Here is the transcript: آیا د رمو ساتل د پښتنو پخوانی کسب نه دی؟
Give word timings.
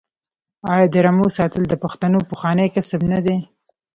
آیا 0.73 0.87
د 0.93 0.95
رمو 1.05 1.27
ساتل 1.37 1.63
د 1.69 1.73
پښتنو 1.83 2.19
پخوانی 2.29 2.67
کسب 2.75 3.01
نه 3.11 3.19
دی؟ 3.25 3.37